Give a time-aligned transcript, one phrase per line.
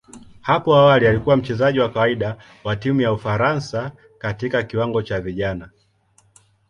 [0.41, 5.69] Hapo awali alikuwa mchezaji wa kawaida wa timu ya Ufaransa katika kiwango cha vijana.